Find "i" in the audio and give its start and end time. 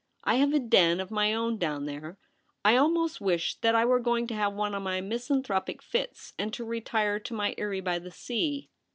0.23-0.37, 2.65-2.75, 3.75-3.85